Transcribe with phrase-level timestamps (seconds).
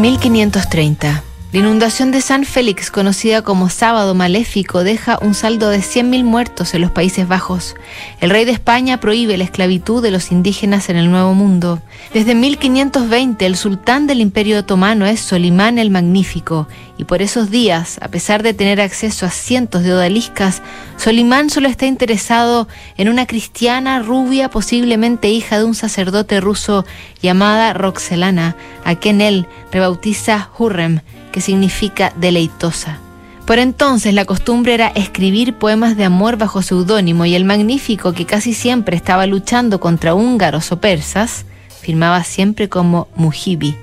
[0.00, 1.29] 1530.
[1.52, 6.74] La inundación de San Félix, conocida como Sábado Maléfico, deja un saldo de 100.000 muertos
[6.74, 7.74] en los Países Bajos.
[8.20, 11.82] El rey de España prohíbe la esclavitud de los indígenas en el Nuevo Mundo.
[12.14, 17.98] Desde 1520, el sultán del Imperio Otomano es Solimán el Magnífico, y por esos días,
[18.00, 20.62] a pesar de tener acceso a cientos de odaliscas,
[20.98, 26.86] Solimán solo está interesado en una cristiana rubia, posiblemente hija de un sacerdote ruso
[27.20, 28.54] llamada Roxelana,
[28.84, 32.98] a quien él rebautiza Hurrem que significa deleitosa.
[33.46, 38.24] Por entonces la costumbre era escribir poemas de amor bajo seudónimo y el magnífico, que
[38.24, 41.46] casi siempre estaba luchando contra húngaros o persas,
[41.80, 43.76] firmaba siempre como Mujibi.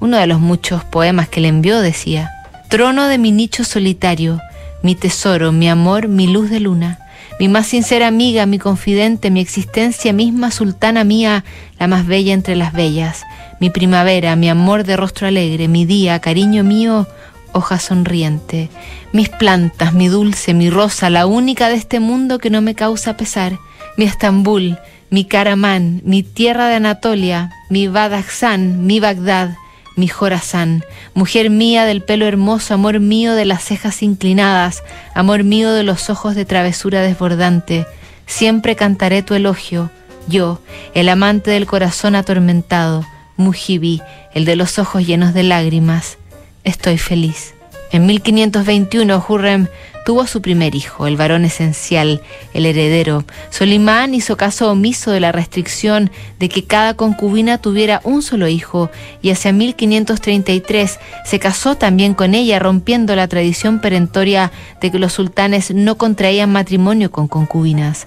[0.00, 2.30] Uno de los muchos poemas que le envió decía,
[2.68, 4.40] Trono de mi nicho solitario,
[4.82, 6.98] mi tesoro, mi amor, mi luz de luna,
[7.38, 11.44] mi más sincera amiga, mi confidente, mi existencia misma, sultana mía,
[11.78, 13.22] la más bella entre las bellas,
[13.60, 17.06] mi primavera, mi amor de rostro alegre, mi día, cariño mío,
[17.52, 18.70] hoja sonriente,
[19.12, 23.16] mis plantas, mi dulce, mi rosa, la única de este mundo que no me causa
[23.16, 23.58] pesar,
[23.96, 24.78] mi Estambul,
[25.10, 29.50] mi Caramán, mi tierra de Anatolia, mi Badakhshan, mi Bagdad,
[29.98, 35.72] mi Jorazán, mujer mía del pelo hermoso, amor mío de las cejas inclinadas, amor mío
[35.72, 37.84] de los ojos de travesura desbordante,
[38.24, 39.90] siempre cantaré tu elogio,
[40.28, 40.60] yo,
[40.94, 43.04] el amante del corazón atormentado,
[43.36, 44.00] Mujibi,
[44.34, 46.16] el de los ojos llenos de lágrimas,
[46.62, 47.54] estoy feliz.
[47.90, 49.66] En 1521 Hurrem
[50.08, 52.22] tuvo su primer hijo, el varón esencial,
[52.54, 53.26] el heredero.
[53.50, 58.90] Solimán hizo caso omiso de la restricción de que cada concubina tuviera un solo hijo
[59.20, 64.50] y hacia 1533 se casó también con ella, rompiendo la tradición perentoria
[64.80, 68.06] de que los sultanes no contraían matrimonio con concubinas.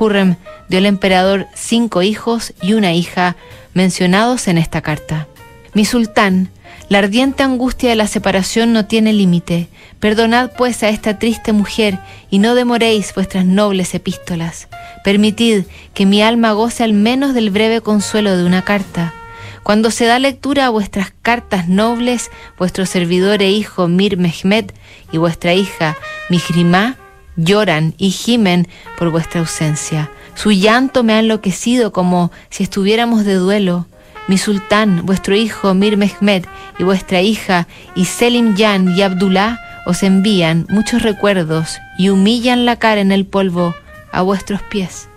[0.00, 0.36] Hurrem
[0.70, 3.36] dio al emperador cinco hijos y una hija
[3.74, 5.28] mencionados en esta carta.
[5.74, 6.50] Mi sultán,
[6.88, 9.68] la ardiente angustia de la separación no tiene límite.
[10.00, 14.68] Perdonad pues a esta triste mujer y no demoréis vuestras nobles epístolas.
[15.02, 19.14] Permitid que mi alma goce al menos del breve consuelo de una carta.
[19.62, 24.74] Cuando se da lectura a vuestras cartas nobles, vuestro servidor e hijo Mir Mehmet
[25.12, 25.96] y vuestra hija
[26.28, 26.96] Mihrimá
[27.36, 28.68] lloran y gimen
[28.98, 30.10] por vuestra ausencia.
[30.34, 33.86] Su llanto me ha enloquecido como si estuviéramos de duelo.
[34.28, 36.44] Mi sultán, vuestro hijo Mir Mehmed
[36.78, 42.76] y vuestra hija y Selim Jan y Abdullah os envían muchos recuerdos y humillan la
[42.76, 43.74] cara en el polvo
[44.12, 45.08] a vuestros pies.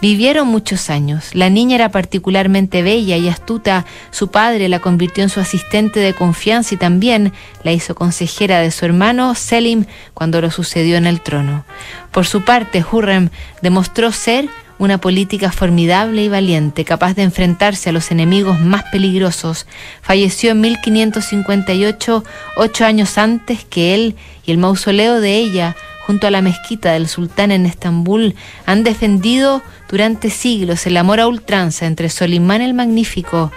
[0.00, 1.34] Vivieron muchos años.
[1.34, 3.84] La niña era particularmente bella y astuta.
[4.12, 7.32] Su padre la convirtió en su asistente de confianza y también
[7.64, 11.64] la hizo consejera de su hermano Selim cuando lo sucedió en el trono.
[12.12, 14.48] Por su parte, Hurrem demostró ser
[14.78, 19.66] una política formidable y valiente, capaz de enfrentarse a los enemigos más peligrosos.
[20.02, 22.24] Falleció en 1558,
[22.56, 27.06] ocho años antes que él, y el mausoleo de ella junto a la mezquita del
[27.06, 28.34] sultán en Estambul,
[28.64, 33.52] han defendido durante siglos el amor a ultranza entre Solimán el Magnífico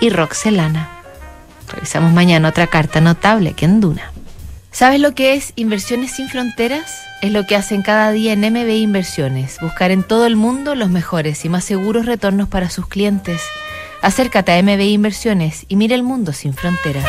[0.00, 0.90] y Roxelana.
[1.72, 4.12] Revisamos mañana otra carta notable aquí en Duna.
[4.72, 7.02] ¿Sabes lo que es Inversiones sin Fronteras?
[7.20, 10.88] Es lo que hacen cada día en MBI Inversiones, buscar en todo el mundo los
[10.88, 13.42] mejores y más seguros retornos para sus clientes.
[14.00, 17.04] Acércate a MBI Inversiones y mira el mundo sin fronteras.